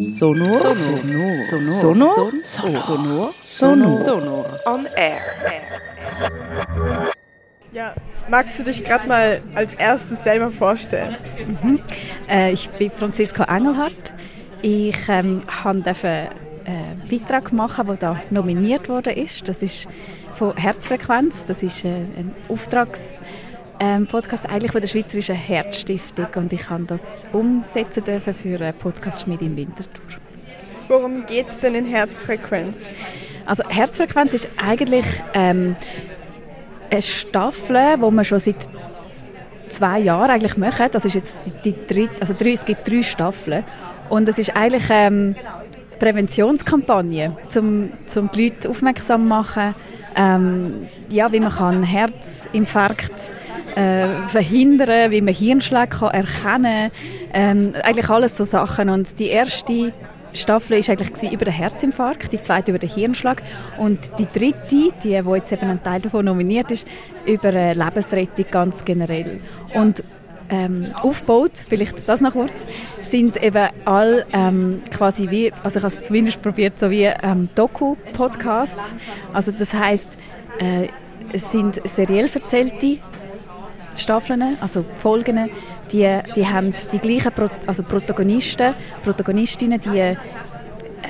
[0.00, 0.58] Sonor.
[0.58, 1.44] Sonor.
[1.44, 2.30] Sonor.
[2.42, 3.30] Sonor.
[3.32, 3.98] Sonor.
[4.04, 4.46] Sonor.
[4.66, 5.20] On air.
[7.72, 7.94] Ja,
[8.28, 11.16] magst du dich gerade mal als erstes selber vorstellen?
[11.62, 11.80] Mhm.
[12.28, 14.14] Äh, ich bin Franziska Engelhardt.
[14.62, 16.08] Ich ähm, durfte
[16.66, 19.14] einen äh, Beitrag machen, der da nominiert wurde.
[19.44, 19.88] Das ist
[20.32, 21.46] von Herzfrequenz.
[21.46, 23.20] Das ist äh, ein Auftrags
[23.84, 28.74] ähm, Podcast eigentlich von der Schweizerischen Herzstiftung und ich kann das umsetzen dürfen für einen
[28.74, 30.02] Podcast Schmied in Winterthur.
[30.88, 32.84] Worum geht es denn in Herzfrequenz?
[33.44, 35.76] Also Herzfrequenz ist eigentlich ähm,
[36.90, 38.56] eine Staffel, wo man schon seit
[39.68, 40.86] zwei Jahren eigentlich machen.
[40.90, 43.64] Das ist jetzt die, die dritte, also drei, es gibt drei Staffeln
[44.08, 45.34] und es ist eigentlich ähm,
[45.98, 49.74] Präventionskampagne, um, um die Leute aufmerksam zu machen,
[50.16, 53.12] ähm, ja, wie man kann Herzinfarkt
[53.74, 56.90] äh, verhindern, wie man Hirnschläge kann erkennen kann.
[57.32, 58.88] Ähm, eigentlich alles so Sachen.
[58.88, 59.92] Und die erste
[60.32, 63.42] Staffel war eigentlich über den Herzinfarkt, die zweite über den Hirnschlag
[63.78, 66.86] und die dritte, die, die jetzt eben ein Teil davon nominiert ist,
[67.26, 69.40] über Lebensrettung ganz generell.
[69.74, 70.02] Und
[70.50, 72.66] ähm, aufgebaut, vielleicht das noch kurz,
[73.00, 77.48] sind eben all ähm, quasi wie, also ich habe es zumindest probiert, so wie ähm,
[77.54, 78.94] Doku-Podcasts.
[79.32, 80.18] Also das heißt,
[80.58, 80.88] äh,
[81.32, 82.98] es sind seriell erzählte
[84.00, 85.50] Staffeln, also Folgen,
[85.92, 90.16] die, die haben die gleichen Pro also Protagonisten, Protagonistinnen, die,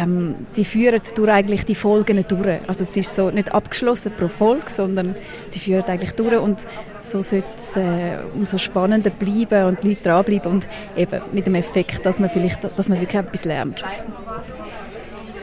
[0.00, 2.60] ähm, die führen durch eigentlich die Folgen durch.
[2.66, 5.14] Also es ist so nicht abgeschlossen pro Folge, sondern
[5.48, 6.66] sie führen eigentlich durch und
[7.02, 11.54] so sollte es äh, umso spannender bleiben und die Leute dranbleiben und eben mit dem
[11.54, 13.84] Effekt, dass man vielleicht, dass man wirklich etwas lernt.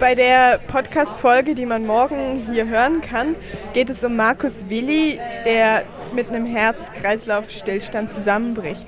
[0.00, 3.36] Bei der Podcast-Folge, die man morgen hier hören kann,
[3.72, 8.86] geht es um Markus Willi, der mit einem Herz-Kreislauf-Stillstand zusammenbricht.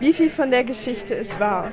[0.00, 1.72] Wie viel von der Geschichte ist wahr?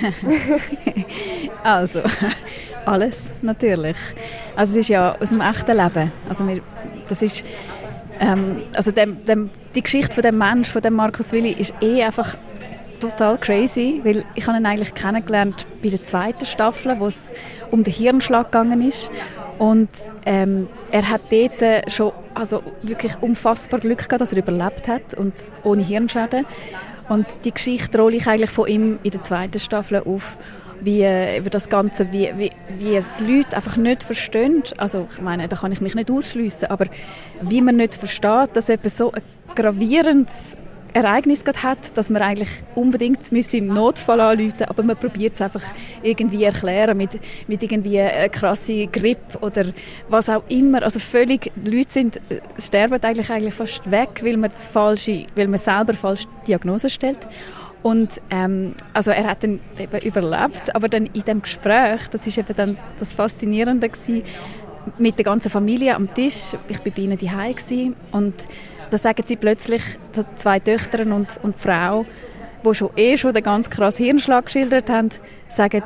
[1.62, 2.00] also,
[2.86, 3.96] alles natürlich.
[4.54, 6.12] Also es ist ja aus dem echten Leben.
[6.28, 6.60] Also wir,
[7.08, 7.44] das ist,
[8.20, 12.02] ähm, also dem, dem, die Geschichte von dem Mensch, von dem Markus Willi, ist eh
[12.02, 12.34] einfach
[13.00, 17.32] total crazy, weil ich habe ihn eigentlich kennengelernt bei der zweiten Staffel, wo es
[17.70, 19.10] um den Hirnschlag gegangen ist
[19.58, 19.88] und
[20.24, 25.34] ähm, er hat dort schon also wirklich unfassbar Glück gehabt, dass er überlebt hat und
[25.64, 26.44] ohne Hirnschäden.
[27.08, 30.36] Und die Geschichte rolle ich eigentlich von ihm in der zweiten Staffel auf,
[30.80, 34.62] wie äh, über das Ganze, wie, wie, wie die Leute einfach nicht verstehen.
[34.76, 36.86] Also ich meine, da kann ich mich nicht ausschließen, aber
[37.40, 39.22] wie man nicht versteht, dass etwas so ein
[39.54, 40.56] gravierendes
[40.96, 45.62] Ereignis hat, dass man eigentlich unbedingt im Notfall anrufen aber man probiert es einfach
[46.02, 47.10] irgendwie erklären mit,
[47.46, 49.66] mit irgendwie einer krassen Grippe oder
[50.08, 50.82] was auch immer.
[50.82, 55.26] Also völlig, die Leute sind, äh, sterben eigentlich, eigentlich fast weg, weil man, das falsche,
[55.34, 57.18] weil man selber falsche Diagnose stellt.
[57.82, 62.38] Und ähm, also er hat dann eben überlebt, aber dann in dem Gespräch, das ist
[62.38, 64.22] eben dann das Faszinierende gewesen,
[64.98, 66.54] mit der ganzen Familie am Tisch.
[66.68, 68.34] Ich war bei ihnen daheim und
[68.90, 69.82] da sagen sie plötzlich,
[70.36, 72.04] zwei Töchter und, und die Frau,
[72.64, 75.10] die schon eh schon den ganz krassen Hirnschlag geschildert haben,
[75.48, 75.82] sagen,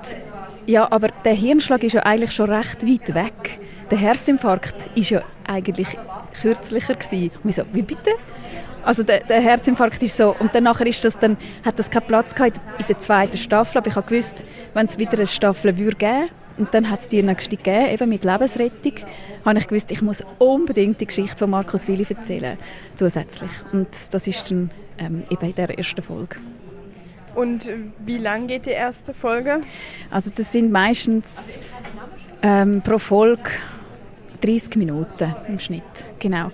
[0.67, 3.61] ja, aber der Hirnschlag ist ja eigentlich schon recht weit weg.
[3.91, 5.89] Der Herzinfarkt ist ja eigentlich
[6.41, 7.31] kürzlicher gewesen.
[7.43, 8.11] Und so, wie bitte?
[8.85, 11.37] Also der, der, Herzinfarkt ist so und dann ist das dann
[11.67, 14.99] hat das keinen Platz gehabt in der zweiten Staffel, aber ich habe gewusst, wenn es
[14.99, 18.95] wieder eine Staffel würde geben und dann hat es die nächste gegeben, eben mit Lebensrettung,
[19.45, 22.59] habe ich gewusst, ich muss unbedingt die Geschichte von Markus Willi erzählen,
[22.97, 23.51] zusätzlich.
[23.73, 26.37] Und das ist dann ähm, eben in der ersten Folge.
[27.35, 27.71] Und
[28.05, 29.61] wie lang geht die erste Folge?
[30.11, 31.59] Also das sind meistens
[32.43, 33.51] ähm, pro Folge
[34.41, 35.83] 30 Minuten im Schnitt,
[36.19, 36.51] genau.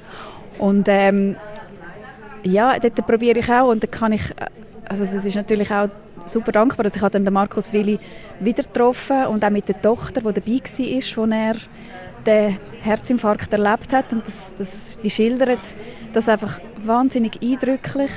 [0.58, 1.36] Und ähm,
[2.42, 4.22] ja, dort probiere ich auch und da kann ich,
[4.84, 5.88] also es ist natürlich auch
[6.24, 7.98] super dankbar, dass ich dann den Markus Willi
[8.40, 11.56] wieder getroffen und auch mit der Tochter, die dabei war, als er
[12.26, 14.12] den Herzinfarkt erlebt hat.
[14.12, 15.60] Und das, das, die schildert
[16.12, 18.10] das einfach wahnsinnig eindrücklich.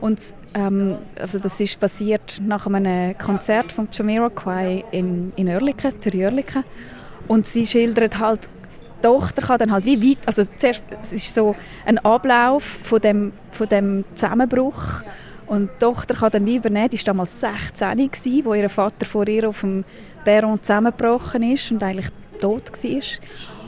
[0.00, 0.20] Und
[0.54, 6.64] ähm, also das ist passiert nach einem Konzert von Jamiroquai in, in Oerlikon, Zürich Oerlikon.
[7.28, 8.40] Und sie schildert halt
[8.96, 11.54] die Tochter kann dann halt wie weit, also zuerst es ist so
[11.84, 15.02] ein Ablauf von dem, von dem Zusammenbruch
[15.46, 19.06] und die Tochter kann dann wie übernehmen, die war damals 16 gewesen, wo ihr Vater
[19.06, 19.84] vor ihr auf dem
[20.24, 22.08] Perron zusammengebrochen ist und eigentlich
[22.40, 23.02] tot war.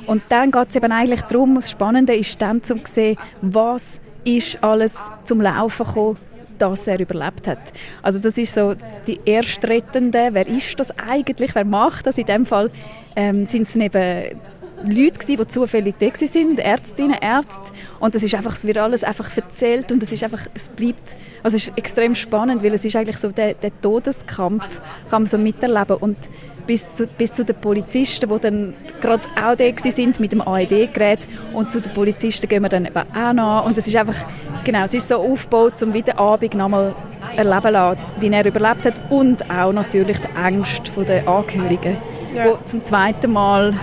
[0.07, 4.63] Und dann geht es eben eigentlich darum, das Spannende ist dann zu sehen, was ist
[4.63, 6.17] alles zum Laufen gekommen
[6.59, 7.73] dass er überlebt hat.
[8.03, 8.75] Also das ist so
[9.07, 10.31] die Erstrettende.
[10.33, 11.55] Wer ist das eigentlich?
[11.55, 12.19] Wer macht das?
[12.19, 12.71] In dem Fall
[13.19, 14.39] ähm, sind es eben
[14.85, 17.73] Leute gewesen, die zufällig da sind, Ärztinnen, Ärzte.
[17.99, 21.17] Und das ist einfach, es wird alles einfach erzählt und es ist einfach, es bleibt,
[21.43, 24.81] also es ist extrem spannend, weil es ist eigentlich so der, der Todeskampf,
[25.11, 25.97] kann man so miterleben.
[25.97, 26.17] Und
[26.65, 31.27] bis zu, bis zu den Polizisten, die dann gerade auch da sind mit dem AED-Gerät
[31.55, 33.67] und zu den Polizisten gehen wir dann eben auch nach.
[33.67, 34.29] Und es ist einfach,
[34.63, 36.95] genau, es ist so aufgebaut, um wieder Abend nochmal
[37.37, 41.97] erleben lassen, wie er überlebt hat und auch natürlich die Ängste der Angehörigen,
[42.35, 42.53] ja.
[42.53, 43.75] die zum zweiten Mal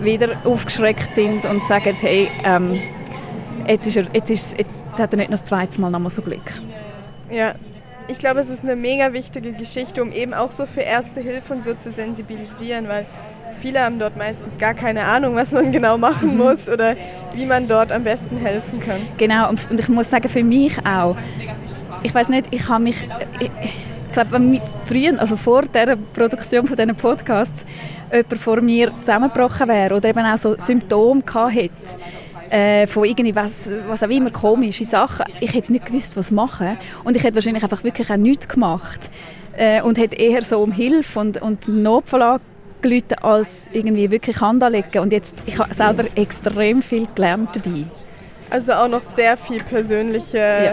[0.00, 2.72] wieder aufgeschreckt sind und sagen, hey, ähm,
[3.66, 6.22] jetzt, ist er, jetzt, ist, jetzt hat er nicht noch das zweite Mal nochmal so
[6.22, 6.40] Glück.
[7.30, 7.54] Ja,
[8.08, 11.54] ich glaube, es ist eine mega wichtige Geschichte, um eben auch so für Erste Hilfe
[11.54, 13.06] und so zu sensibilisieren, weil
[13.60, 16.38] viele haben dort meistens gar keine Ahnung, was man genau machen mhm.
[16.38, 16.96] muss oder
[17.34, 19.00] wie man dort am besten helfen kann.
[19.16, 21.16] Genau, und ich muss sagen, für mich auch.
[22.02, 23.06] Ich weiß nicht, ich habe mich,
[23.38, 23.50] ich,
[24.10, 27.64] ich glaube, wenn früher, also vor der Produktion von diesen Podcasts,
[28.12, 31.70] jemand vor mir zusammengebrochen wäre oder eben auch so Symptome gehabt hätte,
[32.50, 35.26] äh, von irgendwie was, was auch immer komische Sachen.
[35.38, 36.76] Ich hätte nicht gewusst, was machen.
[37.04, 39.08] Und ich hätte wahrscheinlich einfach wirklich auch nichts gemacht.
[39.56, 42.22] Äh, und hätte eher so um Hilfe und, und Notfall
[42.82, 44.98] angerufen, als irgendwie wirklich Hand anlegen.
[44.98, 47.84] Und jetzt, ich habe selber extrem viel gelernt dabei.
[48.50, 50.72] Also auch noch sehr viel persönliche ja.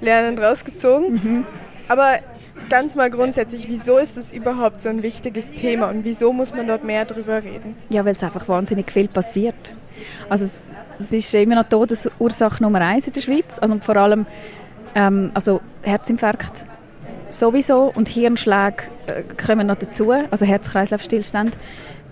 [0.00, 1.12] Lernen rausgezogen.
[1.12, 1.46] Mhm.
[1.90, 2.20] Aber
[2.68, 6.66] ganz mal grundsätzlich, wieso ist es überhaupt so ein wichtiges Thema und wieso muss man
[6.66, 7.74] dort mehr darüber reden?
[7.88, 9.74] Ja, weil es einfach wahnsinnig viel passiert.
[10.28, 10.48] Also
[10.98, 13.58] es ist immer noch Todesursache Nummer eins in der Schweiz.
[13.60, 14.26] Also vor allem
[14.94, 16.64] ähm, also Herzinfarkt
[17.30, 21.56] sowieso und Hirnschläge äh, kommen noch dazu, also Herz-Kreislauf-Stillstand.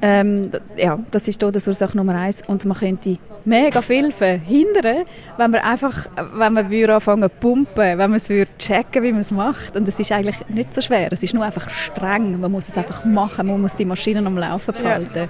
[0.00, 5.04] Ähm, ja, das ist Todesursache Nummer eins und man könnte mega viel verhindern,
[5.36, 9.10] wenn man einfach, wenn man würde anfangen zu pumpen, wenn man es würde checken, wie
[9.10, 9.76] man es macht.
[9.76, 11.12] Und es ist eigentlich nicht so schwer.
[11.12, 12.38] Es ist nur einfach streng.
[12.38, 13.48] Man muss es einfach machen.
[13.48, 15.18] Man muss die Maschinen am Laufen behalten.
[15.18, 15.28] Ja.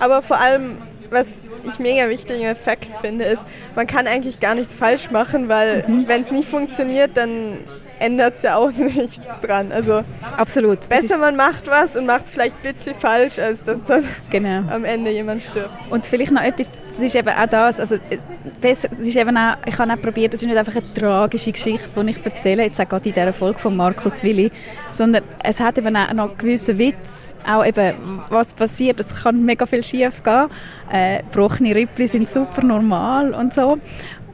[0.00, 0.76] Aber vor allem
[1.10, 3.44] was ich mega wichtigen Effekt finde, ist,
[3.74, 6.06] man kann eigentlich gar nichts falsch machen, weil mhm.
[6.06, 7.58] wenn es nicht funktioniert, dann
[8.00, 9.72] ändert es ja auch nichts dran.
[9.72, 10.02] Also
[10.36, 10.88] absolut.
[10.88, 14.62] Besser man macht was und macht es vielleicht ein bisschen falsch, als dass dann genau.
[14.72, 15.70] am Ende jemand stirbt.
[15.90, 18.18] Und vielleicht noch etwas, das ist eben auch das, also äh,
[18.60, 21.52] besser, das ist eben auch, ich habe auch probiert, das ist nicht einfach eine tragische
[21.52, 24.50] Geschichte, die ich erzähle, jetzt auch gerade in dieser Folge von Markus Willi,
[24.90, 27.94] sondern es hat eben auch noch einen gewissen Witz auch eben,
[28.28, 29.00] was passiert.
[29.00, 30.46] Es kann mega viel schief gehen.
[30.92, 33.78] Äh, gebrochene Rippli sind super normal und so.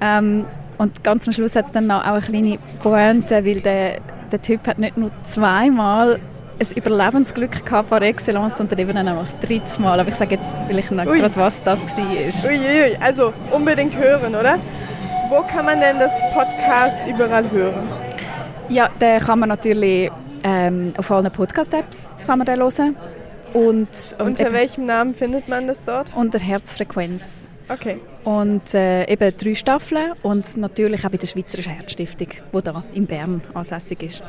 [0.01, 0.45] Ähm,
[0.79, 3.99] und ganz am Schluss hat es dann noch auch eine kleine Pointe, weil der,
[4.31, 6.19] der Typ hat nicht nur zweimal
[6.59, 10.01] ein Überlebensglück gehabt par excellence und dann eben auch noch das dritte Mal.
[10.01, 12.51] Aber ich sage jetzt vielleicht noch gerade, was das war.
[12.51, 14.59] Uiuiui, also unbedingt hören, oder?
[15.29, 17.89] Wo kann man denn das Podcast überall hören?
[18.69, 20.11] Ja, den kann man natürlich
[20.45, 22.97] ähm, auf allen Podcast-Apps kann man den hören.
[23.53, 23.89] Und,
[24.19, 26.13] und Unter welchem Namen findet man das dort?
[26.15, 27.49] Unter Herzfrequenz.
[27.69, 27.99] Okay.
[28.25, 33.07] Und äh, eben drei Staffeln und natürlich auch bei der Schweizerischen Herzstiftung, die da in
[33.07, 34.23] Bern ansässig ist.